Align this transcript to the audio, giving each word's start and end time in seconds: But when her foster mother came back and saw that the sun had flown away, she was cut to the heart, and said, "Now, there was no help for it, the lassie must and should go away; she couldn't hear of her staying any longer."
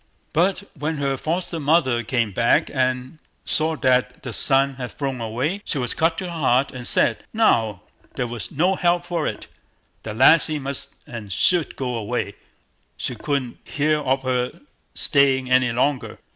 But 0.33 0.63
when 0.73 0.97
her 0.97 1.15
foster 1.15 1.59
mother 1.59 2.01
came 2.01 2.31
back 2.31 2.71
and 2.73 3.19
saw 3.45 3.75
that 3.75 4.23
the 4.23 4.33
sun 4.33 4.77
had 4.77 4.91
flown 4.93 5.21
away, 5.21 5.61
she 5.63 5.77
was 5.77 5.93
cut 5.93 6.17
to 6.17 6.23
the 6.23 6.31
heart, 6.31 6.71
and 6.71 6.87
said, 6.87 7.23
"Now, 7.33 7.83
there 8.15 8.25
was 8.25 8.49
no 8.49 8.73
help 8.73 9.05
for 9.05 9.27
it, 9.27 9.45
the 10.01 10.15
lassie 10.15 10.57
must 10.57 10.95
and 11.05 11.31
should 11.31 11.75
go 11.75 11.93
away; 11.93 12.33
she 12.97 13.13
couldn't 13.13 13.59
hear 13.63 13.99
of 13.99 14.23
her 14.23 14.61
staying 14.95 15.51
any 15.51 15.71
longer." 15.71 16.17